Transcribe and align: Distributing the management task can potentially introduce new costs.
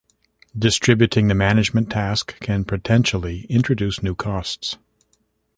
Distributing 0.57 1.27
the 1.27 1.35
management 1.35 1.91
task 1.91 2.39
can 2.39 2.65
potentially 2.65 3.41
introduce 3.51 4.01
new 4.01 4.15
costs. 4.15 4.79